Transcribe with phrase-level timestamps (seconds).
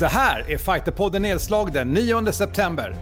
[0.00, 2.94] Det här är Fighterpodden Nedslag den 9 september.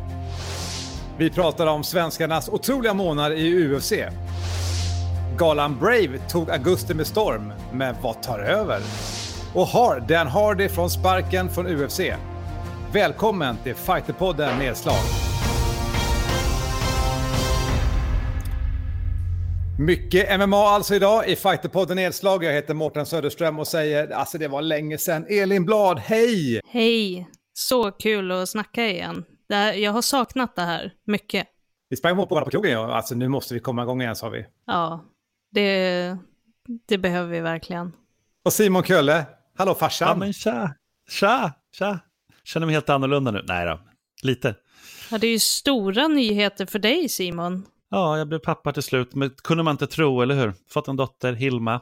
[1.18, 3.92] Vi pratar om svenskarnas otroliga månad i UFC.
[5.36, 8.80] Galan Brave tog augusti med storm, men vad tar över?
[9.54, 12.00] Och har Dan Hardy från sparken från UFC?
[12.92, 15.37] Välkommen till Fighterpodden Nedslag.
[19.80, 22.44] Mycket MMA alltså idag i Fighterpodden Nedslag.
[22.44, 25.26] Jag heter Mårten Söderström och säger alltså det var länge sedan.
[25.28, 26.60] Elin Blad, hej!
[26.68, 27.28] Hej!
[27.52, 29.24] Så kul att snacka igen.
[29.48, 31.46] Här, jag har saknat det här mycket.
[31.88, 32.94] Vi sprang på varandra på krogen, ja.
[32.94, 34.46] alltså nu måste vi komma igång igen sa vi.
[34.66, 35.04] Ja,
[35.50, 36.16] det,
[36.88, 37.92] det behöver vi verkligen.
[38.44, 39.26] Och Simon Kölle,
[39.58, 40.08] hallå farsan!
[40.08, 40.74] Ja men tja,
[41.10, 41.98] tja, tja.
[42.44, 43.44] Känner mig helt annorlunda nu.
[43.48, 43.80] Nej då,
[44.22, 44.54] lite.
[45.10, 47.66] Ja, det är ju stora nyheter för dig Simon.
[47.90, 50.54] Ja, jag blev pappa till slut, men kunde man inte tro, eller hur?
[50.68, 51.80] Fått en dotter, Hilma.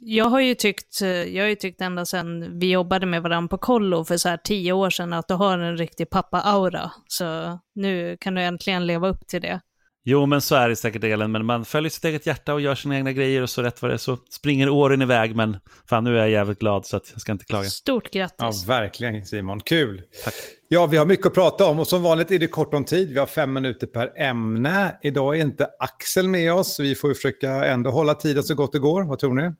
[0.00, 3.48] Jag har ju tyckt, eh, jag har ju tyckt ända sedan vi jobbade med varandra
[3.48, 6.90] på kollo för så här tio år sedan att du har en riktig pappa-aura.
[7.08, 9.60] Så nu kan du äntligen leva upp till det.
[10.06, 12.74] Jo, men så är det säkert delen, men man följer sitt eget hjärta och gör
[12.74, 15.56] sina egna grejer och så rätt vad det är så springer åren iväg, men
[15.88, 17.68] fan nu är jag jävligt glad så att jag ska inte klaga.
[17.68, 18.36] Stort grattis.
[18.38, 19.60] Ja, verkligen Simon.
[19.60, 20.02] Kul.
[20.24, 20.34] Tack.
[20.68, 23.08] Ja, vi har mycket att prata om och som vanligt är det kort om tid.
[23.08, 24.96] Vi har fem minuter per ämne.
[25.02, 28.54] Idag är inte Axel med oss, så vi får ju försöka ändå hålla tiden så
[28.54, 29.02] gott det går.
[29.02, 29.52] Vad tror ni?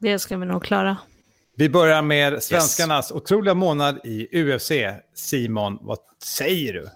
[0.00, 0.96] Det ska vi nog klara.
[1.56, 4.72] Vi börjar med svenskarnas otroliga månad i UFC.
[5.14, 6.88] Simon, vad säger du?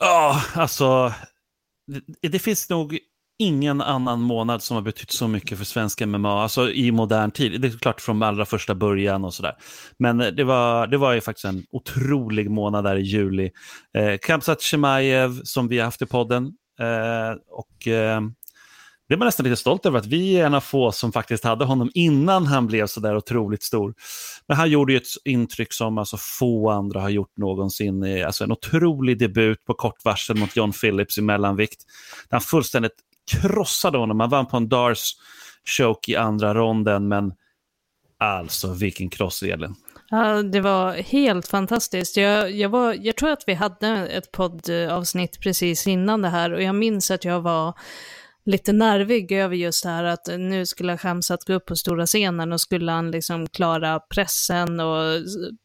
[0.00, 1.12] Ja, alltså,
[1.86, 2.98] det, det finns nog
[3.38, 7.60] ingen annan månad som har betytt så mycket för svenska MMA, alltså i modern tid.
[7.60, 9.54] Det är klart från allra första början och sådär.
[9.98, 13.50] Men det var, det var ju faktiskt en otrolig månad där i juli.
[13.98, 16.44] Eh, Kamsat Chimaev som vi har haft i podden.
[16.80, 18.20] Eh, och eh,
[19.08, 21.44] det är man nästan lite stolt över att vi är en av få som faktiskt
[21.44, 23.94] hade honom innan han blev så där otroligt stor.
[24.48, 28.24] Men han gjorde ju ett intryck som alltså få andra har gjort någonsin.
[28.26, 31.82] Alltså en otrolig debut på kort varsel mot John Phillips i mellanvikt.
[32.30, 32.94] Han fullständigt
[33.32, 34.20] krossade honom.
[34.20, 35.12] Han vann på en Dars
[35.64, 37.32] choke i andra ronden, men
[38.18, 39.74] alltså vilken kross, Elin.
[40.08, 42.16] Ja, det var helt fantastiskt.
[42.16, 46.62] Jag, jag, var, jag tror att vi hade ett poddavsnitt precis innan det här och
[46.62, 47.74] jag minns att jag var
[48.46, 52.52] lite nervig över just det här att nu skulle Shamsat gå upp på stora scenen
[52.52, 55.02] och skulle han liksom klara pressen och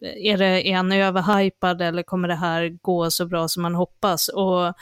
[0.01, 4.27] är, det, är han överhypad eller kommer det här gå så bra som man hoppas?
[4.27, 4.73] Och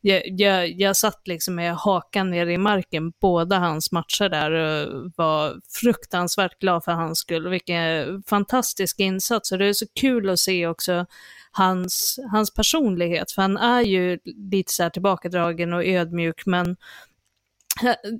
[0.00, 5.12] jag, jag, jag satt liksom med hakan ner i marken båda hans matcher där och
[5.16, 7.48] var fruktansvärt glad för hans skull.
[7.48, 11.06] Vilken fantastisk insats och det är så kul att se också
[11.52, 14.18] hans, hans personlighet, för han är ju
[14.50, 16.76] lite så här tillbakadragen och ödmjuk, men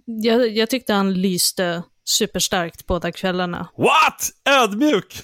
[0.04, 3.68] jag, jag tyckte han lyste superstarkt båda kvällarna.
[3.76, 4.30] What?
[4.62, 5.22] Ödmjuk?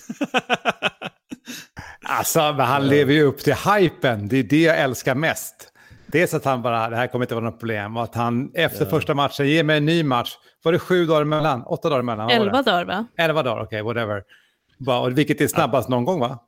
[2.09, 4.29] alltså, han lever ju upp till hypen.
[4.29, 5.73] Det är det jag älskar mest.
[6.07, 8.85] Dels att han bara, det här kommer inte vara något problem, och att han efter
[8.85, 8.91] ja.
[8.91, 10.37] första matchen ger mig en ny match.
[10.63, 11.63] Var det sju dagar emellan?
[11.63, 12.31] Åtta dagar emellan?
[12.31, 13.07] Elva dagar va?
[13.19, 14.23] Elva dagar, okej, okay, whatever.
[15.11, 16.39] Vilket är snabbast någon gång va?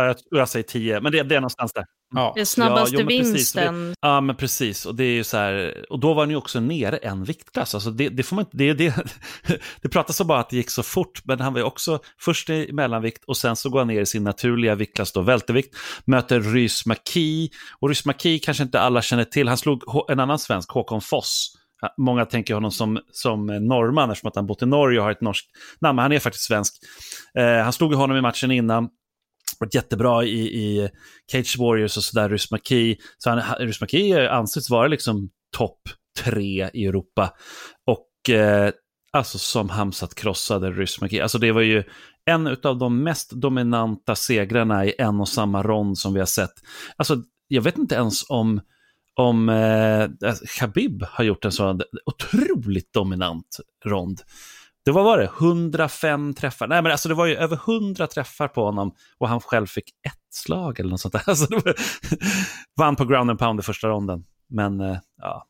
[0.00, 1.84] Jag, jag säger tio, men det, det är någonstans där.
[2.14, 2.32] Ja.
[2.36, 3.88] Det snabbaste ja, jo, vinsten.
[3.88, 4.86] Det, ja, men precis.
[4.86, 7.74] Och, det är ju så här, och då var han ju också nere en viktklass.
[7.74, 8.94] Alltså det, det, får man, det, det,
[9.82, 12.50] det pratas om bara att det gick så fort, men han var ju också först
[12.50, 16.40] i mellanvikt och sen så går han ner i sin naturliga viktklass, då, vältervikt, möter
[16.40, 17.50] Rys Maki.
[17.80, 19.48] Och Rys Maki kanske inte alla känner till.
[19.48, 21.52] Han slog en annan svensk, Håkon Foss.
[21.96, 25.20] Många tänker honom som, som norrman eftersom att han bott i Norge och har ett
[25.20, 25.46] norskt
[25.80, 26.74] namn, men han är faktiskt svensk.
[27.38, 28.88] Eh, han slog honom i matchen innan
[29.60, 30.88] varit jättebra i, i
[31.32, 32.96] Cage Warriors och sådär, Rysmaki.
[33.18, 35.80] Så han, Rysmaki anses vara liksom topp
[36.18, 37.32] tre i Europa.
[37.86, 38.70] Och eh,
[39.12, 41.20] alltså som Hamsat krossade Rysmaki.
[41.20, 41.84] Alltså det var ju
[42.24, 46.52] en av de mest dominanta segrarna i en och samma rond som vi har sett.
[46.96, 48.60] Alltså jag vet inte ens om
[49.16, 54.20] om eh, Khabib har gjort en sån otroligt dominant rond.
[54.86, 56.66] Det var, var det, 105 träffar.
[56.66, 59.88] Nej, men alltså det var ju över 100 träffar på honom och han själv fick
[59.88, 61.22] ett slag eller något sånt där.
[61.26, 61.74] Alltså var,
[62.78, 64.24] vann på ground and pound i första ronden.
[64.48, 65.46] Men eh, ja.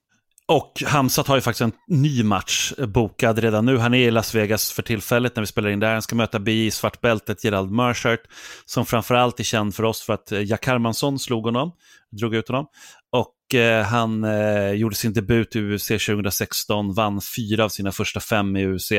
[0.49, 3.79] Och Hamsat har ju faktiskt en ny match bokad redan nu.
[3.79, 5.93] Han är i Las Vegas för tillfället när vi spelar in där.
[5.93, 8.21] Han ska möta BI svartbältet Gerald Merchert,
[8.65, 11.73] som framförallt är känd för oss för att eh, Jack Hermansson slog honom,
[12.21, 12.67] drog ut honom.
[13.13, 18.21] Och Eh, han eh, gjorde sin debut i UFC 2016, vann fyra av sina första
[18.21, 18.93] fem i UFC.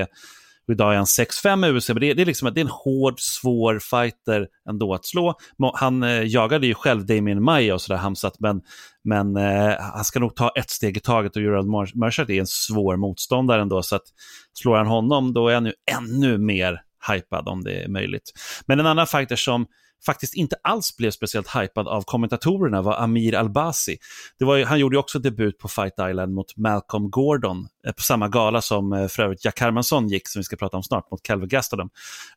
[0.67, 2.71] Och idag är han 6-5 i UFC, men det, det, är liksom, det är en
[2.71, 5.35] hård, svår fighter ändå att slå.
[5.73, 8.61] Han eh, jagade ju själv Damien Maya och sådär hamsat, men,
[9.03, 12.47] men eh, han ska nog ta ett steg i taget och Gerald Merchant är en
[12.47, 14.03] svår motståndare ändå, så att
[14.53, 18.31] slår han honom då är han ju ännu mer hypad om det är möjligt.
[18.65, 19.65] Men en annan fighter som
[20.05, 23.97] faktiskt inte alls blev speciellt hypad av kommentatorerna var Amir Albasi.
[24.39, 28.27] Det var, han gjorde också debut på Fight Island mot Malcolm Gordon eh, på samma
[28.27, 31.23] gala som eh, för övrigt Jack Hermansson gick, som vi ska prata om snart, mot
[31.23, 31.89] Calvin Gastelum.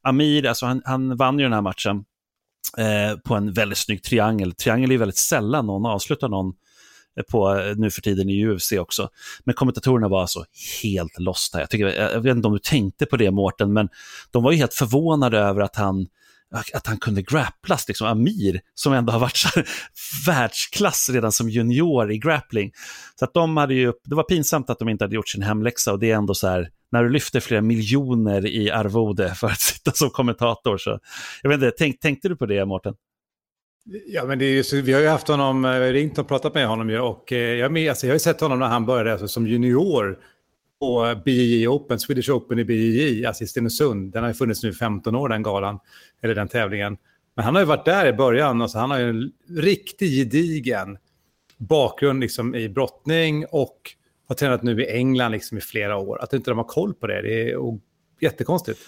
[0.02, 2.04] Amir, alltså han, han vann ju den här matchen
[2.78, 4.52] eh, på en väldigt snygg triangel.
[4.52, 6.52] Triangel är ju väldigt sällan någon avslutar någon
[7.18, 9.08] eh, på nu för tiden i UFC också.
[9.44, 10.44] Men kommentatorerna var alltså
[10.82, 11.60] helt losta.
[11.60, 13.88] Jag, tycker, jag vet inte om du tänkte på det Mårten, men
[14.30, 16.06] de var ju helt förvånade över att han
[16.74, 19.48] att han kunde grapplas, liksom Amir, som ändå har varit så
[20.26, 22.72] världsklass redan som junior i grappling.
[23.18, 25.92] Så att de hade ju, det var pinsamt att de inte hade gjort sin hemläxa
[25.92, 29.60] och det är ändå så här, när du lyfter flera miljoner i arvode för att
[29.60, 30.98] sitta som kommentator så,
[31.42, 32.94] jag vet inte, tänk, tänkte du på det Mårten?
[34.06, 36.66] Ja, men det är just, vi har ju haft honom, eh, ringt och pratat med
[36.66, 39.28] honom ju, och eh, jag, alltså, jag har ju sett honom när han började alltså,
[39.28, 40.18] som junior
[40.80, 44.12] på BJJ Open, Swedish Open i BJJ, alltså i Stenungsund.
[44.12, 45.78] Den har ju funnits nu i 15 år, den galan,
[46.22, 46.96] eller den tävlingen.
[47.34, 50.98] Men han har ju varit där i början, alltså, han har ju en riktigt gedigen
[51.58, 53.76] bakgrund liksom, i brottning och
[54.28, 56.22] har tränat nu i England liksom, i flera år.
[56.22, 57.78] Att inte de har koll på det, det är
[58.20, 58.80] jättekonstigt.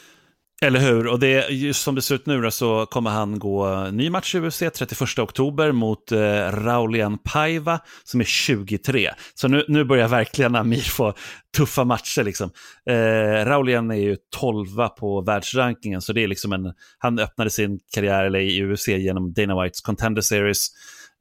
[0.62, 3.88] Eller hur, och det, just som det ser ut nu då, så kommer han gå
[3.92, 6.18] ny match i UFC 31 oktober mot eh,
[6.50, 9.10] Raulian Paiva som är 23.
[9.34, 11.14] Så nu, nu börjar verkligen Amir få
[11.56, 12.22] tuffa matcher.
[12.22, 12.50] Liksom.
[12.90, 14.66] Eh, Raulian är ju 12
[14.98, 19.32] på världsrankingen, så det är liksom en, han öppnade sin karriär eller, i UFC genom
[19.32, 20.68] Dana Whites Contender Series.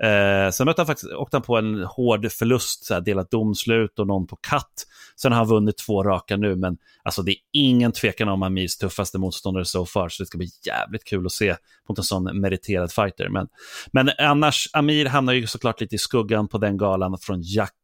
[0.03, 3.99] Eh, sen mötte han faktiskt, åkte han på en hård förlust, så här, delat domslut
[3.99, 4.87] och någon på katt.
[5.15, 8.77] Sen har han vunnit två raka nu, men alltså, det är ingen tvekan om Amirs
[8.77, 11.55] tuffaste motståndare so far, så det ska bli jävligt kul att se
[11.89, 13.29] mot en sån meriterad fighter.
[13.29, 13.47] Men,
[13.91, 17.75] men annars, Amir hamnar ju såklart lite i skuggan på den galan från Jack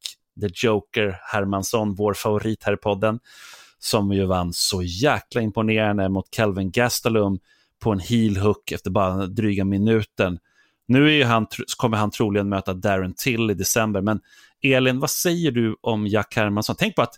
[0.41, 3.19] the Joker Hermansson, vår favorit här i podden,
[3.79, 7.39] som ju vann så jäkla imponerande mot Calvin Gastelum
[7.79, 10.39] på en heel hook efter bara dryga minuten.
[10.87, 11.47] Nu är han,
[11.77, 14.19] kommer han troligen möta Darren Till i december, men
[14.63, 16.75] Elin, vad säger du om Jack Hermansson?
[16.79, 17.13] Tänk på att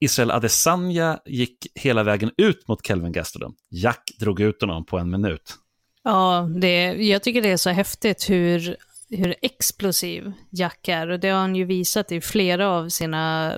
[0.00, 3.54] Israel Adesanya gick hela vägen ut mot Kelvin Gastelum.
[3.70, 5.54] Jack drog ut honom på en minut.
[6.02, 8.76] Ja, det, jag tycker det är så häftigt hur,
[9.10, 11.08] hur explosiv Jack är.
[11.08, 13.54] Och det har han ju visat i flera av sina,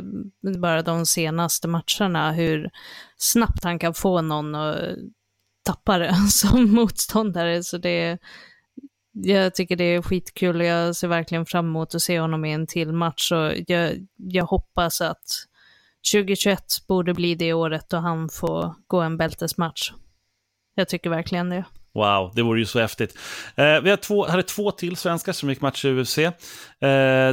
[0.58, 2.70] bara de senaste matcherna, hur
[3.16, 4.76] snabbt han kan få någon att
[5.64, 7.62] tappa det som motståndare.
[7.62, 8.18] Så det,
[9.22, 12.52] jag tycker det är skitkul och jag ser verkligen fram emot att se honom i
[12.52, 13.32] en till match.
[13.32, 15.24] Och jag, jag hoppas att
[16.12, 19.92] 2021 borde bli det året då han får gå en bältesmatch.
[20.74, 21.64] Jag tycker verkligen det.
[21.94, 23.18] Wow, det vore ju så häftigt.
[23.54, 26.18] Eh, vi har två, hade två till svenskar som gick match i UFC.
[26.18, 26.32] Eh,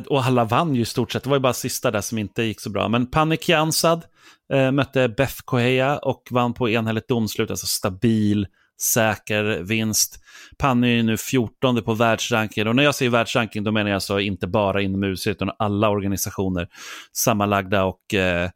[0.08, 1.24] och alla vann ju i stort sett.
[1.24, 2.88] Det var ju bara sista där som inte gick så bra.
[2.88, 4.06] Men Panik Jansad
[4.54, 8.48] eh, mötte Beth Kohea och vann på enhälligt domslut, alltså stabil
[8.82, 10.20] säker vinst.
[10.58, 12.68] Panny är nu 14 på världsranking.
[12.68, 15.90] och när jag säger världsranking då menar jag alltså inte bara inom UC utan alla
[15.90, 16.68] organisationer
[17.14, 18.50] sammanlagda och eh,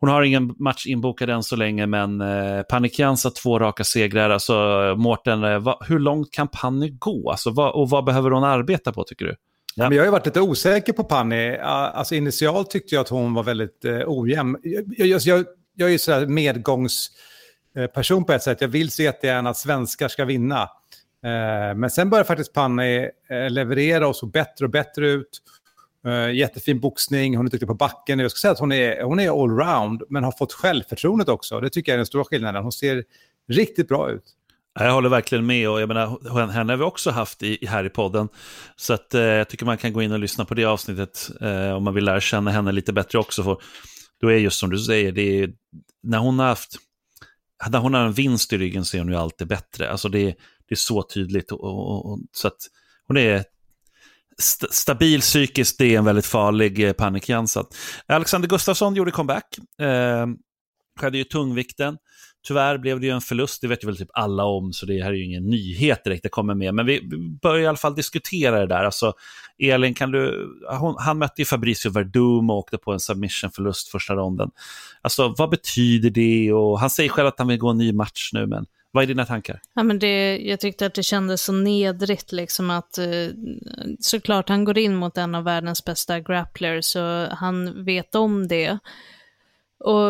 [0.00, 4.30] hon har ingen match inbokad än så länge, men eh, Panikians har två raka segrar.
[4.30, 4.54] Alltså,
[4.98, 7.30] Mårten, eh, hur långt kan Panny gå?
[7.30, 9.36] Alltså, vad, och vad behöver hon arbeta på, tycker du?
[9.74, 9.88] Ja.
[9.88, 11.56] Men jag har ju varit lite osäker på Panny.
[11.56, 14.56] Alltså, initialt tyckte jag att hon var väldigt eh, ojämn.
[14.62, 15.44] Jag, jag, jag,
[15.76, 17.29] jag är ju sådär medgångs Eh,
[17.76, 18.60] Eh, person på ett sätt.
[18.60, 20.62] Jag vill så jättegärna att svenskar ska vinna.
[21.24, 23.10] Eh, men sen börjar faktiskt Panna eh,
[23.50, 25.42] leverera och så bättre och bättre ut.
[26.06, 28.18] Eh, jättefin boxning, hon är duktig på backen.
[28.18, 31.60] Jag skulle säga att hon är, hon är allround, men har fått självförtroendet också.
[31.60, 32.62] Det tycker jag är den stora skillnaden.
[32.62, 33.04] Hon ser
[33.48, 34.24] riktigt bra ut.
[34.74, 37.88] Jag håller verkligen med och jag menar, henne har vi också haft i, här i
[37.88, 38.28] podden.
[38.76, 41.70] Så att, eh, jag tycker man kan gå in och lyssna på det avsnittet eh,
[41.70, 43.42] om man vill lära känna henne lite bättre också.
[43.42, 43.56] För
[44.20, 45.52] då är just som du säger, det är,
[46.02, 46.76] när hon har haft
[47.68, 49.90] när hon har en vinst i ryggen så är hon ju alltid bättre.
[49.90, 50.24] Alltså det,
[50.68, 51.52] det är så tydligt.
[51.52, 52.58] Och, och, och, så att
[53.06, 53.44] hon är
[54.38, 57.66] st stabil psykiskt, det är en väldigt farlig eh, panikjansad.
[58.06, 59.58] Alexander Gustafsson gjorde comeback.
[59.80, 60.26] Eh,
[61.00, 61.98] skedde ju tungvikten.
[62.46, 65.02] Tyvärr blev det ju en förlust, det vet ju väl typ alla om, så det
[65.02, 66.74] här är ju ingen nyhet direkt det kommer med.
[66.74, 67.00] Men vi
[67.42, 68.84] börjar i alla fall diskutera det där.
[68.84, 69.12] Alltså,
[69.58, 74.14] Elin, kan du, hon, han mötte ju Fabricio Verdum och åkte på en submission-förlust första
[74.14, 74.50] ronden.
[75.02, 76.52] Alltså, vad betyder det?
[76.52, 79.08] Och han säger själv att han vill gå en ny match nu, men vad är
[79.08, 79.60] dina tankar?
[79.74, 83.06] Ja, men det, jag tyckte att det kändes så nedrigt, liksom att eh,
[84.00, 88.78] såklart han går in mot en av världens bästa grapplers, så han vet om det.
[89.84, 90.08] Och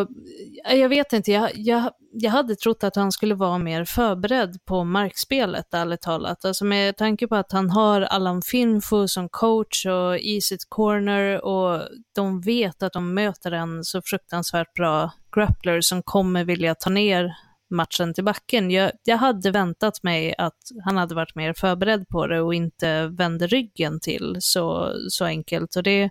[0.69, 4.65] eh, jag vet inte, jag, jag, jag hade trott att han skulle vara mer förberedd
[4.65, 6.45] på markspelet, ärligt talat.
[6.45, 11.81] Alltså med tanke på att han har Allan Finfo som coach och Easy Corner och
[12.15, 17.35] de vet att de möter en så fruktansvärt bra grappler som kommer vilja ta ner
[17.69, 18.71] matchen till backen.
[18.71, 23.07] Jag, jag hade väntat mig att han hade varit mer förberedd på det och inte
[23.07, 25.75] vände ryggen till så, så enkelt.
[25.75, 26.09] Och det,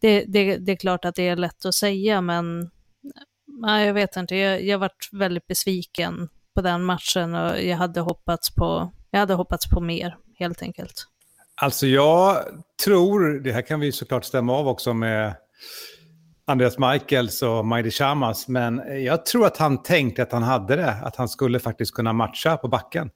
[0.00, 2.70] det, det, det är klart att det är lätt att säga, men
[3.60, 4.36] nej, jag vet inte.
[4.36, 9.34] Jag, jag varit väldigt besviken på den matchen och jag hade hoppats på, jag hade
[9.34, 11.06] hoppats på mer, helt enkelt.
[11.54, 12.44] Alltså jag
[12.84, 15.34] tror, det här kan vi såklart stämma av också med
[16.44, 20.92] Andreas Michaels och Majdi Shamas, men jag tror att han tänkte att han hade det,
[20.92, 23.10] att han skulle faktiskt kunna matcha på backen.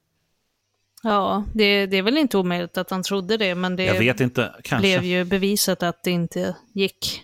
[1.03, 5.03] Ja, det, det är väl inte omöjligt att han trodde det, men det inte, blev
[5.03, 7.23] ju bevisat att det inte gick.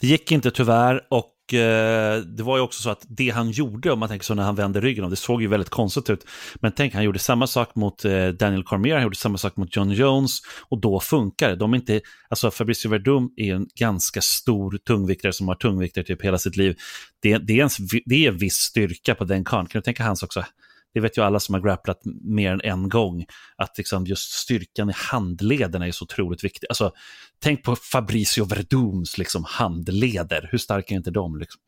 [0.00, 3.92] Det gick inte tyvärr och Eh, det var ju också så att det han gjorde,
[3.92, 6.26] om man tänker så när han vände ryggen om, det såg ju väldigt konstigt ut.
[6.54, 9.76] Men tänk, han gjorde samma sak mot eh, Daniel Cormier, han gjorde samma sak mot
[9.76, 11.56] John Jones och då funkar det.
[11.56, 16.24] De är inte, alltså Fabricio Verdum är en ganska stor tungviktare som har tungviktare typ
[16.24, 16.76] hela sitt liv.
[17.22, 17.70] Det, det, är, en,
[18.06, 19.66] det är en viss styrka på den karln.
[19.66, 20.44] Kan du tänka hans också?
[20.94, 24.90] Det vet ju alla som har grapplat mer än en gång, att liksom just styrkan
[24.90, 26.66] i handlederna är så otroligt viktig.
[26.68, 26.92] Alltså,
[27.38, 31.38] tänk på Fabricio Verdums liksom handleder, hur starka är inte de?
[31.38, 31.60] Liksom?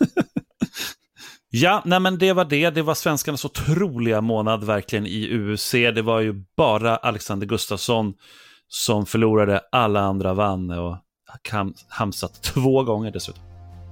[1.50, 2.70] ja, nej men det var det.
[2.70, 5.72] Det var svenskarnas otroliga månad verkligen i UFC.
[5.72, 8.14] Det var ju bara Alexander Gustafsson
[8.68, 10.96] som förlorade, alla andra vann och
[11.88, 13.42] hamsat två gånger dessutom.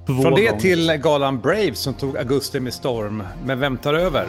[0.06, 0.60] Två Från det gånger.
[0.60, 3.22] till galan Brave som tog augusti med storm.
[3.44, 4.28] Men vem tar över?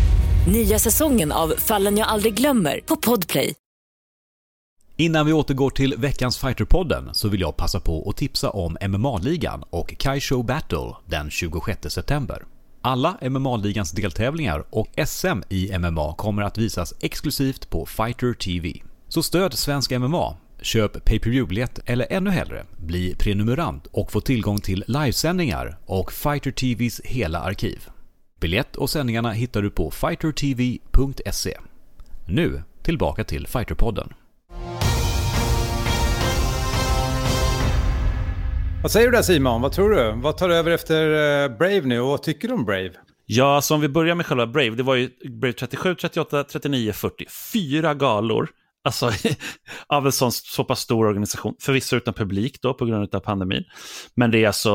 [0.47, 3.53] Nya säsongen av Fallen jag aldrig glömmer på Podplay.
[4.97, 9.63] Innan vi återgår till veckans Fighterpodden så vill jag passa på att tipsa om MMA-ligan
[9.69, 12.43] och Kaisho Battle den 26 september.
[12.81, 18.73] Alla MMA-ligans deltävlingar och SM i MMA kommer att visas exklusivt på Fighter TV.
[19.07, 24.21] Så stöd svensk MMA, köp pay per view eller ännu hellre, bli prenumerant och få
[24.21, 27.89] tillgång till livesändningar och Fighter TVs hela arkiv.
[28.41, 31.57] Biljett och sändningarna hittar du på fightertv.se.
[32.27, 34.13] Nu tillbaka till Fighterpodden.
[38.81, 39.61] Vad säger du där Simon?
[39.61, 40.21] Vad tror du?
[40.21, 41.09] Vad tar över efter
[41.43, 42.91] eh, Brave nu och vad tycker du om Brave?
[43.25, 46.93] Ja, så om vi börjar med själva Brave, det var ju Brave 37, 38, 39,
[46.93, 47.25] 40.
[47.53, 48.49] Fyra galor.
[48.83, 49.11] Alltså
[49.87, 51.55] av en sån, så pass stor organisation.
[51.59, 53.63] Förvisso utan publik då på grund av pandemin.
[54.15, 54.69] Men det är alltså,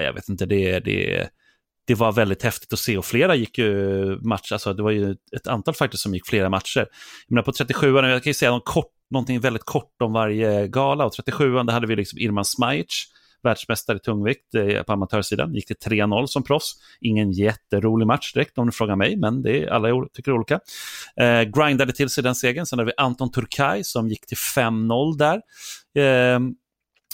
[0.00, 1.28] jag vet inte, det, det,
[1.90, 5.16] det var väldigt häftigt att se och flera gick ju match, alltså det var ju
[5.36, 6.80] ett antal faktiskt som gick flera matcher.
[7.26, 10.68] Jag menar på 37 jag kan ju säga någon kort, någonting väldigt kort om varje
[10.68, 13.06] gala och 37 där hade vi liksom Irman Smajic
[13.42, 15.54] världsmästare i tungvikt eh, på amatörsidan.
[15.54, 16.72] Gick till 3-0 som proffs.
[17.00, 20.60] Ingen jätterolig match direkt om du frågar mig, men det är, alla tycker olika.
[21.20, 22.66] Eh, grindade till sig den segern.
[22.66, 25.40] Sen hade vi Anton Turkay som gick till 5-0 där.
[26.04, 26.40] Eh,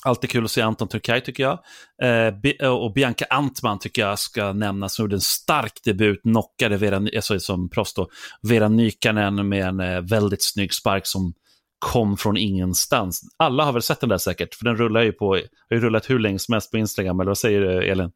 [0.05, 1.59] Alltid kul att se Anton Turkay tycker jag.
[2.03, 6.77] Eh, eh, och Bianca Antman tycker jag ska nämnas, som gjorde en stark debut, knockade
[6.77, 8.09] Vera, alltså som proffs då,
[8.43, 11.35] Vera Nykanen med en eh, väldigt snygg spark som
[11.79, 13.23] kom från ingenstans.
[13.37, 16.11] Alla har väl sett den där säkert, för den rullar ju på, har ju rullat
[16.11, 18.11] hur länge som helst på Instagram, eller vad säger du Elin?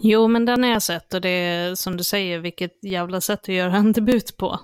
[0.00, 3.40] Jo, men den har jag sett och det är som du säger, vilket jävla sätt
[3.40, 4.60] att göra en debut på.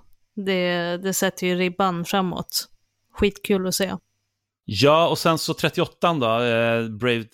[0.46, 2.68] Det, det sätter ju ribban framåt.
[3.12, 3.94] Skitkul att se.
[4.70, 7.24] Ja, och sen så 38 då, eh, Brave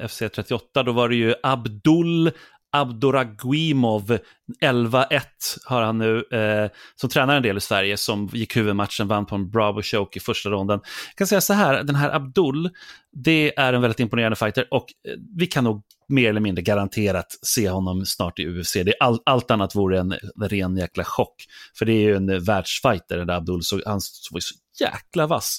[0.00, 2.30] eh, FC 38, då var det ju Abdul
[2.72, 4.18] Abduraguimov,
[4.60, 5.22] 11-1
[5.64, 9.34] har han nu, eh, som tränar en del i Sverige, som gick huvudmatchen, vann på
[9.34, 10.80] en Bravo choke i första ronden.
[11.08, 12.70] Jag kan säga så här, den här Abdul,
[13.12, 17.38] det är en väldigt imponerande fighter och eh, vi kan nog mer eller mindre garanterat
[17.42, 18.72] se honom snart i UFC.
[18.72, 21.44] Det all, allt annat vore en, ren jäkla chock.
[21.78, 24.00] För det är ju en världsfighter, den där Abdul, så han
[24.30, 25.58] var ju så jäkla vass.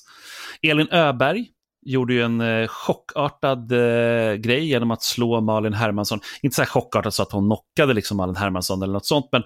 [0.62, 1.48] Elin Öberg,
[1.82, 6.20] gjorde ju en eh, chockartad eh, grej genom att slå Malin Hermansson.
[6.42, 9.44] Inte så här chockartad så att hon knockade liksom Malin Hermansson eller något sånt, men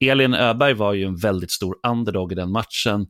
[0.00, 3.06] Elin Öberg var ju en väldigt stor underdog i den matchen.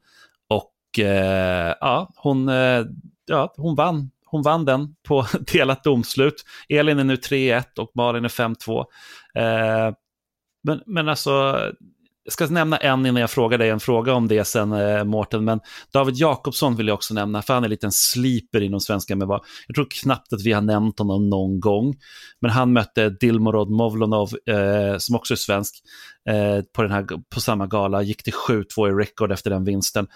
[0.49, 2.85] Och eh, ja, hon, eh,
[3.27, 4.11] ja, hon vann.
[4.31, 6.45] Hon vann den på delat domslut.
[6.69, 8.85] Elin är nu 3-1 och Malin är 5-2.
[9.35, 9.95] Eh,
[10.63, 11.57] men, men alltså,
[12.25, 15.45] jag ska nämna en innan jag frågar dig en fråga om det sen, eh, Mårten.
[15.45, 15.61] Men
[15.93, 19.41] David Jakobsson vill jag också nämna, för han är en liten sliper inom svenska MMA.
[19.67, 21.95] Jag tror knappt att vi har nämnt honom någon gång.
[22.41, 25.75] Men han mötte Dilmorod Movlonov, eh, som också är svensk,
[26.29, 28.03] eh, på, den här, på samma gala.
[28.03, 30.07] Gick till 7-2 i rekord efter den vinsten.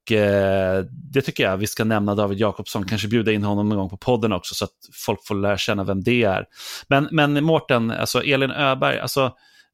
[0.00, 3.78] Och eh, det tycker jag vi ska nämna David Jakobsson, kanske bjuda in honom en
[3.78, 4.70] gång på podden också så att
[5.04, 6.46] folk får lära känna vem det är.
[6.88, 9.24] Men, men Mårten, alltså Elin Öberg, alltså,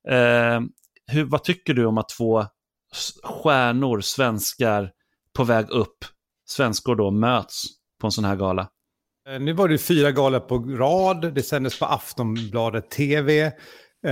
[0.08, 0.60] eh,
[1.06, 2.46] hur, vad tycker du om att två
[3.22, 4.90] stjärnor, svenskar,
[5.36, 6.04] på väg upp,
[6.48, 7.64] svenskor då, möts
[8.00, 8.68] på en sån här gala?
[9.28, 13.52] Eh, nu var det fyra galor på rad, det sändes på Aftonbladet TV.
[14.04, 14.10] Eh,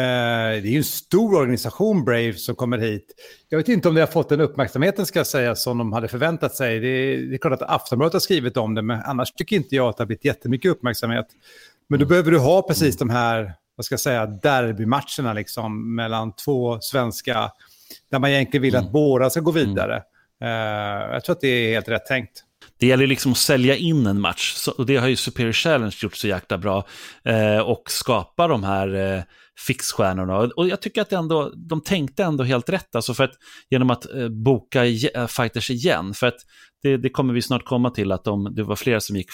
[0.62, 3.14] det är ju en stor organisation, Brave, som kommer hit.
[3.48, 6.08] Jag vet inte om det har fått den uppmärksamheten, ska jag säga, som de hade
[6.08, 6.80] förväntat sig.
[6.80, 9.76] Det är, det är klart att Aftonbladet har skrivit om det, men annars tycker inte
[9.76, 11.26] jag att det har blivit jättemycket uppmärksamhet.
[11.88, 16.32] Men då behöver du ha precis de här, vad ska jag säga, derbymatcherna liksom, mellan
[16.36, 17.50] två svenska,
[18.10, 18.92] där man egentligen vill att mm.
[18.92, 20.02] båda ska gå vidare.
[20.42, 20.48] Uh,
[21.12, 22.44] jag tror att det är helt rätt tänkt.
[22.84, 26.16] Det gäller liksom att sälja in en match, och det har ju Superior Challenge gjort
[26.16, 26.86] så jäkla bra.
[27.24, 29.22] Eh, och skapa de här eh,
[29.66, 30.38] fixstjärnorna.
[30.38, 33.32] Och jag tycker att ändå, de tänkte ändå helt rätt, alltså för att,
[33.70, 36.14] genom att eh, boka eh, fighters igen.
[36.14, 36.38] För att
[36.84, 39.28] det, det, kommer vi snart komma till, att de, det var flera som gick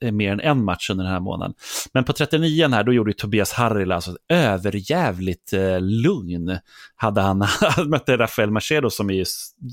[0.00, 1.54] eh, mer än en match under den här månaden.
[1.92, 6.58] Men på 39 här, då gjorde Tobias Harrila alltså överjävligt eh, lugn.
[6.96, 9.24] Hade han, han mötte Rafael Macedo som är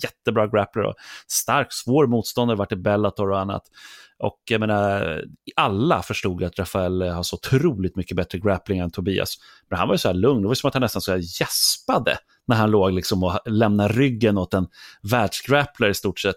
[0.03, 0.95] jättebra grappler och
[1.27, 3.63] stark, svår motståndare, varit i Bellator och annat.
[4.21, 5.21] Och jag menar,
[5.55, 9.37] alla förstod att Rafael har så otroligt mycket bättre grappling än Tobias.
[9.69, 11.41] Men han var ju så här lugn, det var som att han nästan så här
[11.41, 14.67] gäspade när han låg liksom och lämnade ryggen åt en
[15.11, 16.35] världsgrappler i stort sett.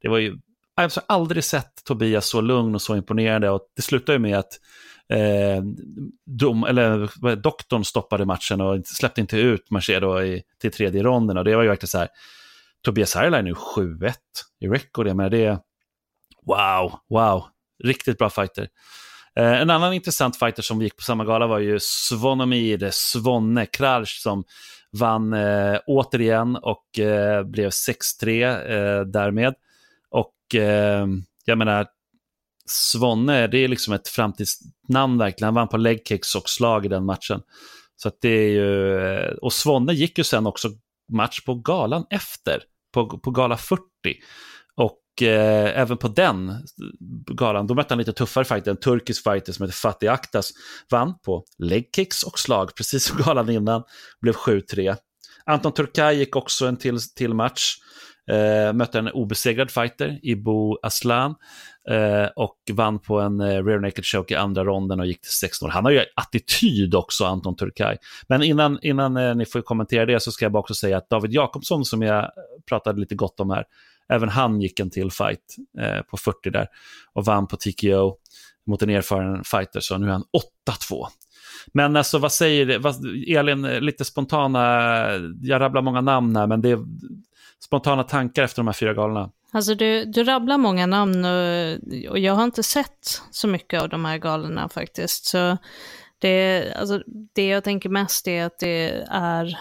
[0.00, 0.36] Det var ju, jag
[0.76, 4.38] har alltså aldrig sett Tobias så lugn och så imponerande och det slutade ju med
[4.38, 4.60] att
[5.08, 5.62] eh,
[6.26, 11.44] dom, eller, doktorn stoppade matchen och släppte inte ut Marcedo i, till tredje ronden och
[11.44, 12.08] det var ju verkligen så här,
[12.82, 14.12] Tobias Harila är nu 7-1
[14.60, 15.60] i record, jag menar det
[16.46, 17.44] Wow, wow.
[17.84, 18.68] Riktigt bra fighter.
[19.36, 23.66] Eh, en annan intressant fighter som gick på samma gala var ju Svonomir, eh, Svonne
[23.66, 24.44] Kralj som
[24.92, 29.54] vann eh, återigen och eh, blev 6-3 eh, därmed.
[30.10, 31.06] Och eh,
[31.44, 31.86] jag menar,
[32.66, 35.46] Svonne, det är liksom ett framtidsnamn verkligen.
[35.46, 37.40] Han vann på legkicks och slag i den matchen.
[37.96, 40.68] Så att det är ju, eh, och Svonne gick ju sen också
[41.12, 42.62] match på galan efter,
[42.94, 43.82] på, på gala 40.
[45.14, 46.52] Och eh, även på den
[47.26, 50.50] galan, då mötte han lite tuffare fighter, en turkisk fighter som heter Fatih Aktas,
[50.90, 53.82] vann på legkicks och slag, precis som galan innan,
[54.20, 54.96] blev 7-3.
[55.46, 57.76] Anton Turkay gick också en till, till match,
[58.30, 61.34] eh, mötte en obesegrad fighter, Ibo Aslan,
[61.90, 65.32] eh, och vann på en eh, rear naked choke i andra ronden och gick till
[65.32, 67.96] 16 Han har ju attityd också, Anton Turkay.
[68.28, 71.10] Men innan, innan eh, ni får kommentera det så ska jag bara också säga att
[71.10, 72.30] David Jakobsson, som jag
[72.68, 73.64] pratade lite gott om här,
[74.08, 76.66] Även han gick en till fight eh, på 40 där
[77.12, 78.16] och vann på TKO
[78.66, 80.24] mot en erfaren fighter, så nu är han
[80.90, 81.06] 8-2.
[81.72, 82.94] Men alltså vad säger vad,
[83.28, 84.60] Elin, lite spontana,
[85.42, 86.78] jag rabblar många namn här, men det är
[87.64, 89.30] spontana tankar efter de här fyra galorna.
[89.52, 93.88] Alltså du, du rabblar många namn och, och, jag har inte sett så mycket av
[93.88, 95.24] de här galorna faktiskt.
[95.24, 95.56] Så
[96.18, 99.58] det, alltså, det jag tänker mest är att det är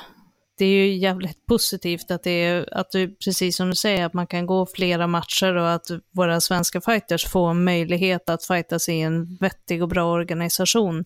[0.63, 4.13] det är ju jävligt positivt att det är, att du, precis som du säger, att
[4.13, 9.01] man kan gå flera matcher och att våra svenska fighters får möjlighet att fightas i
[9.01, 11.05] en vettig och bra organisation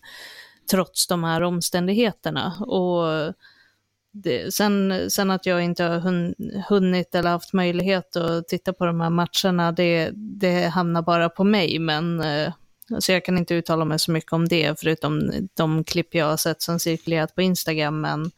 [0.70, 2.54] trots de här omständigheterna.
[2.60, 3.34] Och
[4.12, 6.34] det, sen, sen att jag inte har hun,
[6.68, 11.44] hunnit eller haft möjlighet att titta på de här matcherna, det, det hamnar bara på
[11.44, 12.22] mig, men
[12.98, 16.36] så jag kan inte uttala mig så mycket om det, förutom de klipp jag har
[16.36, 18.30] sett som cirkulerat på Instagram, men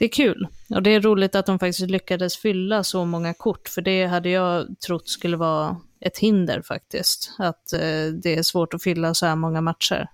[0.00, 0.48] det är kul.
[0.70, 4.30] Och det är roligt att de faktiskt lyckades fylla så många kort, för det hade
[4.30, 7.34] jag trott skulle vara ett hinder faktiskt.
[7.38, 10.08] Att eh, det är svårt att fylla så här många matcher.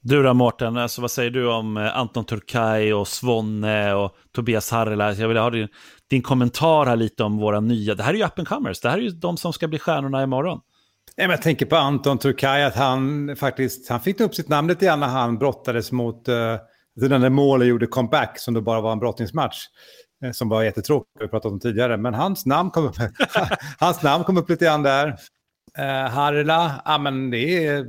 [0.00, 4.70] Du då Mårten, alltså, vad säger du om eh, Anton Turkay och Svonne och Tobias
[4.70, 5.12] Harrela?
[5.12, 5.68] Jag vill ha din,
[6.10, 8.90] din kommentar här lite om våra nya, det här är ju up and comers, det
[8.90, 10.60] här är ju de som ska bli stjärnorna imorgon.
[11.16, 15.00] Jag tänker på Anton Turkay, att han faktiskt, han fick upp sitt namn lite grann
[15.00, 16.56] när han brottades mot uh
[16.96, 19.56] den där målet gjorde comeback som då bara var en brottningsmatch.
[20.24, 21.96] Eh, som var jättetråkig, vi pratat om tidigare.
[21.96, 22.96] Men hans namn kom upp,
[23.78, 25.16] hans namn kom upp lite grann där.
[25.78, 27.86] Eh, Harila, ja men det är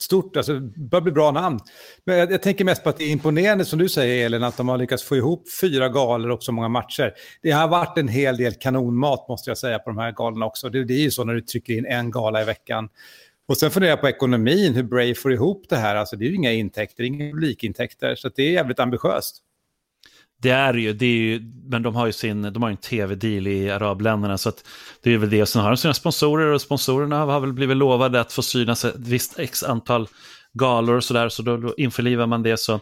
[0.00, 1.60] stort, alltså det bör bli bra namn.
[2.04, 4.56] Men jag, jag, tänker mest på att det är imponerande som du säger Elin, att
[4.56, 7.12] de har lyckats få ihop fyra galor och så många matcher.
[7.42, 10.68] Det har varit en hel del kanonmat måste jag säga på de här galorna också.
[10.68, 12.88] Det, det är ju så när du trycker in en gala i veckan.
[13.46, 15.96] Och sen funderar jag på ekonomin, hur Bray får ihop det här.
[15.96, 19.42] Alltså det är ju inga intäkter, inga publikintäkter, så det är jävligt ambitiöst.
[20.42, 22.76] Det är ju, det är ju, men de har ju sin, de har ju en
[22.76, 24.64] tv-deal i arabländerna så att
[25.02, 25.42] det är väl det.
[25.42, 28.84] Och sen har de sina sponsorer och sponsorerna har väl blivit lovade att få synas
[28.84, 30.08] ett visst x antal
[30.52, 31.28] galor och sådär.
[31.28, 32.80] Så då, då införlivar man det så,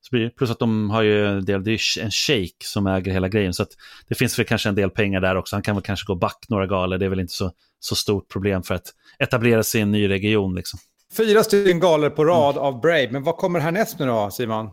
[0.00, 2.86] så blir det, plus att de har ju en del, det är en shake som
[2.86, 3.54] äger hela grejen.
[3.54, 3.70] Så att
[4.08, 5.56] det finns väl kanske en del pengar där också.
[5.56, 8.28] Han kan väl kanske gå back några galor, det är väl inte så, så stort
[8.28, 8.86] problem för att
[9.18, 10.78] etablera sig i en ny region liksom.
[11.16, 14.70] Fyra stycken galor på rad av Brave, men vad kommer härnäst nu då, Simon?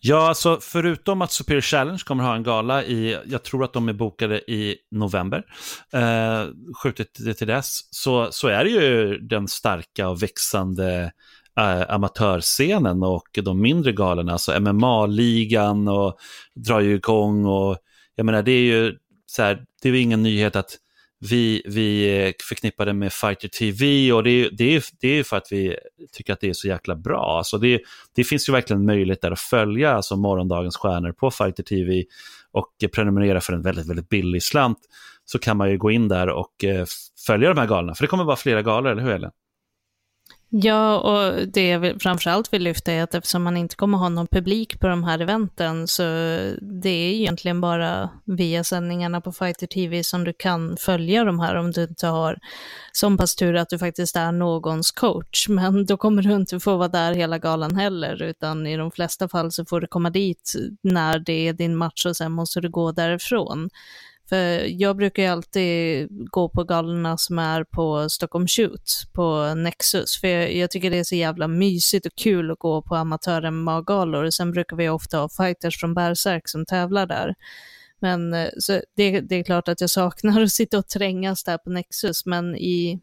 [0.00, 3.88] Ja, alltså förutom att Superior Challenge kommer ha en gala i, jag tror att de
[3.88, 5.44] är bokade i november,
[5.92, 6.46] eh,
[6.82, 11.12] skjutit det till dess, så, så är det ju den starka och växande
[11.58, 16.18] eh, amatörscenen och de mindre galorna, alltså MMA-ligan och
[16.54, 17.78] drar ju igång och
[18.14, 20.76] jag menar det är ju så här, det är ju ingen nyhet att
[21.20, 25.36] vi, vi förknippar det med Fighter TV och det är, det, är, det är för
[25.36, 25.76] att vi
[26.12, 27.38] tycker att det är så jäkla bra.
[27.38, 27.80] Alltså det,
[28.14, 32.04] det finns ju verkligen möjlighet där att följa alltså morgondagens stjärnor på Fighter TV
[32.52, 34.78] och prenumerera för en väldigt, väldigt billig slant
[35.24, 36.84] så kan man ju gå in där och eh,
[37.26, 37.94] följa de här galorna.
[37.94, 39.30] För det kommer vara flera galor, eller hur Ellen?
[40.50, 44.26] Ja, och det jag framförallt vill lyfta är att eftersom man inte kommer ha någon
[44.26, 46.02] publik på de här eventen så
[46.82, 51.54] det är egentligen bara via sändningarna på Fighter TV som du kan följa de här
[51.54, 52.38] om du inte har
[52.92, 55.48] som pass tur att du faktiskt är någons coach.
[55.48, 59.28] Men då kommer du inte få vara där hela galan heller, utan i de flesta
[59.28, 62.70] fall så får du komma dit när det är din match och sen måste du
[62.70, 63.70] gå därifrån.
[64.28, 70.20] För jag brukar ju alltid gå på galorna som är på Stockholm Shoot, på Nexus.
[70.20, 74.30] För jag, jag tycker det är så jävla mysigt och kul att gå på amatör-MMA-galor.
[74.30, 77.34] Sen brukar vi ofta ha fighters från Berserk som tävlar där.
[78.00, 81.58] Men eh, så det, det är klart att jag saknar att sitta och trängas där
[81.58, 83.00] på Nexus, men i,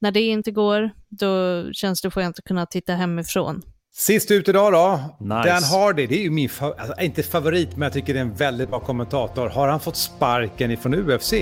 [0.00, 3.62] när det inte går, då känns det skönt att kunna titta hemifrån.
[3.94, 5.00] Sist ut idag då.
[5.20, 5.48] Nice.
[5.48, 8.24] Dan Hardy, det är ju min, fa alltså, inte favorit, men jag tycker det är
[8.24, 9.48] en väldigt bra kommentator.
[9.48, 11.34] Har han fått sparken ifrån UFC?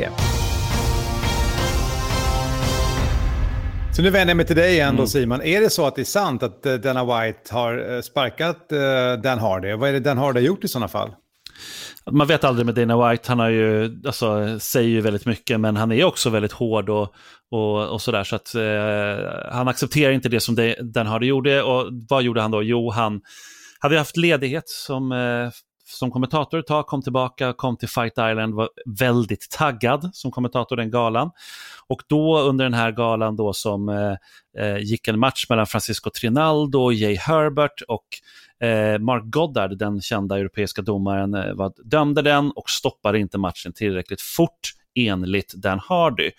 [3.97, 5.43] Så nu vänder jag mig till dig igen då Simon.
[5.43, 9.23] Är det så att det är sant att uh, Dana White har uh, sparkat uh,
[9.23, 9.73] Dan Hardy?
[9.73, 11.11] Vad är det Dan Hardy har gjort i sådana fall?
[12.11, 15.77] Man vet aldrig med Dana White, han har ju, alltså, säger ju väldigt mycket, men
[15.77, 17.15] han är också väldigt hård och,
[17.51, 18.25] och, och sådär.
[18.25, 21.63] Så att eh, han accepterar inte det som det, den hade gjorde.
[21.63, 22.63] Och vad gjorde han då?
[22.63, 23.21] Jo, han
[23.81, 25.51] hade haft ledighet som, eh,
[25.85, 30.77] som kommentator ett tag, kom tillbaka, kom till Fight Island, var väldigt taggad som kommentator
[30.77, 31.31] den galan.
[31.89, 34.17] Och då under den här galan då som eh,
[34.59, 38.07] eh gick en match mellan Francisco Trinaldo, Jay Herbert och
[38.67, 43.73] eh, Mark Goddard, den kända europeiska domaren, eh, var, dömde den och stoppade inte matchen
[43.73, 46.31] tillräckligt fort enligt Dan Hardy.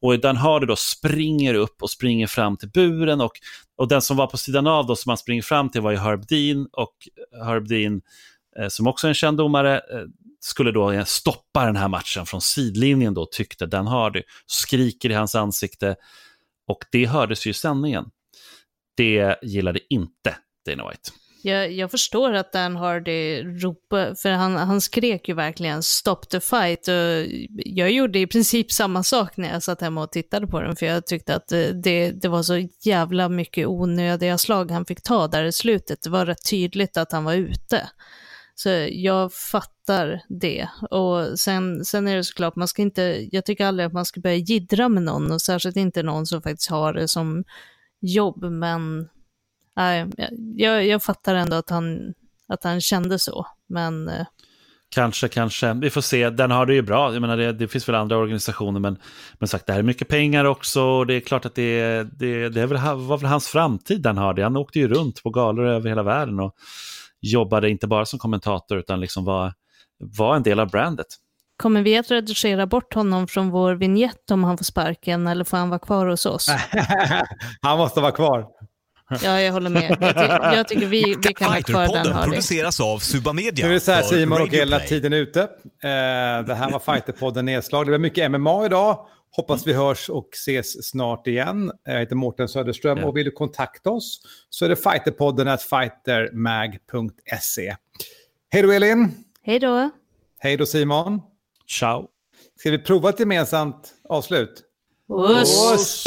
[0.00, 3.32] Och Dan Hardy då springer upp och springer fram till buren och,
[3.76, 5.96] och den som var på sidan av då som han springer fram till var ju
[5.96, 6.94] Herb Dean och
[7.36, 8.00] eh, Herb Dean
[8.58, 10.04] eh, som också är en känd domare eh,
[10.40, 14.22] skulle då eh, stoppa den här matchen från sidlinjen då tyckte Dan Hardy.
[14.46, 15.96] Skriker i hans ansikte
[16.66, 18.10] och det hördes ju i sändningen.
[18.96, 20.36] Det gillade inte
[20.66, 21.10] Dana White.
[21.42, 26.40] Jag, jag, förstår att Dan Hardy ropade, för han, han skrek ju verkligen “stop the
[26.40, 27.26] fight” och
[27.64, 30.86] jag gjorde i princip samma sak när jag satt hemma och tittade på den, för
[30.86, 35.28] jag tyckte att eh, det, det var så jävla mycket onödiga slag han fick ta
[35.28, 36.02] där i slutet.
[36.02, 37.88] Det var rätt tydligt att han var ute.
[38.54, 40.68] Så jag fattar det.
[40.90, 44.20] Och sen, sen är det såklart, man ska inte, jag tycker aldrig att man ska
[44.20, 47.44] börja gidra med någon, och särskilt inte någon som faktiskt har det som
[48.00, 49.08] jobb, men
[50.56, 52.14] jag, jag fattar ändå att han,
[52.48, 54.08] att han kände så, men...
[54.08, 54.26] Eh,
[54.90, 55.72] kanske, kanske.
[55.72, 56.30] Vi får se.
[56.30, 57.12] Den har det ju bra.
[57.12, 58.98] Jag menar, det, det finns väl andra organisationer, men,
[59.38, 60.82] men sagt, det här är mycket pengar också.
[60.82, 64.18] Och det är klart att det, det, det är väl, var väl hans framtid den
[64.18, 64.42] har det.
[64.42, 66.54] Han åkte ju runt på galor över hela världen och
[67.20, 69.52] jobbade inte bara som kommentator utan liksom var,
[69.98, 71.06] var en del av brandet.
[71.56, 75.56] Kommer vi att redigera bort honom från vår vignett om han får sparken eller får
[75.56, 76.48] han vara kvar hos oss?
[77.62, 78.46] han måste vara kvar.
[79.22, 79.96] Ja, jag håller med.
[80.00, 80.20] Jag, ty
[80.56, 82.12] jag tycker vi, vi kan ha kvar den.
[82.12, 82.30] Hardy.
[82.30, 83.66] produceras av Subamedia.
[83.66, 85.40] Nu är det så här Simon och hela tiden ute.
[85.40, 85.48] Eh,
[86.46, 87.86] det här var Fighterpodden Nedslag.
[87.86, 89.06] Det var mycket MMA idag.
[89.32, 91.72] Hoppas vi hörs och ses snart igen.
[91.84, 93.06] Jag heter Mårten Söderström ja.
[93.06, 94.20] och vill du kontakta oss
[94.50, 97.76] så är det fighterpodden fightermag.se.
[98.52, 99.14] Hej då Elin!
[99.42, 99.90] Hej då!
[100.38, 101.20] Hej då Simon!
[101.68, 102.08] Ciao!
[102.58, 104.62] Ska vi prova ett gemensamt avslut?
[105.08, 105.72] Oss.
[105.74, 106.06] Oss.